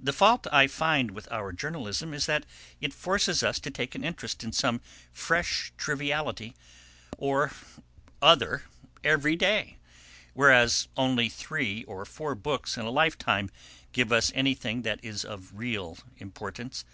[0.00, 2.44] "The fault I find with our journalism is that
[2.80, 4.80] it forces us to take an interest in some
[5.12, 6.56] fresh triviality
[7.18, 7.52] or
[8.20, 8.64] other
[9.04, 9.76] every day,
[10.34, 13.48] whereas only three or four books in a lifetime
[13.92, 16.84] give us anything that is of real importance.